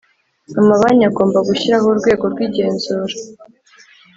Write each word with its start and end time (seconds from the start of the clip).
Amabanki 0.59 1.03
agomba 1.09 1.37
gushyiraho 1.47 1.85
urwego 1.91 2.25
rw 2.33 2.39
igenzura 2.47 3.15